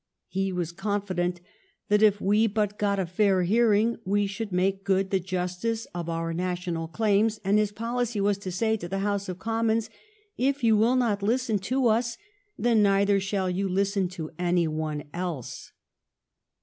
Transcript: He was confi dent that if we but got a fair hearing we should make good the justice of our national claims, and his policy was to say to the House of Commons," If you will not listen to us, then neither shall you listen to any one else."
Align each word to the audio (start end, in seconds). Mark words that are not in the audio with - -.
He 0.29 0.51
was 0.51 0.73
confi 0.73 1.15
dent 1.15 1.41
that 1.89 2.01
if 2.01 2.19
we 2.19 2.47
but 2.47 2.79
got 2.79 2.97
a 2.97 3.05
fair 3.05 3.43
hearing 3.43 3.97
we 4.03 4.25
should 4.25 4.51
make 4.51 4.83
good 4.83 5.11
the 5.11 5.19
justice 5.19 5.85
of 5.93 6.09
our 6.09 6.33
national 6.33 6.87
claims, 6.87 7.39
and 7.45 7.59
his 7.59 7.71
policy 7.71 8.19
was 8.19 8.39
to 8.39 8.51
say 8.51 8.77
to 8.77 8.87
the 8.87 8.97
House 9.05 9.29
of 9.29 9.37
Commons," 9.37 9.91
If 10.49 10.63
you 10.63 10.75
will 10.75 10.95
not 10.95 11.21
listen 11.21 11.59
to 11.69 11.85
us, 11.85 12.17
then 12.57 12.81
neither 12.81 13.19
shall 13.19 13.47
you 13.47 13.69
listen 13.69 14.07
to 14.07 14.31
any 14.39 14.67
one 14.67 15.03
else." 15.13 15.71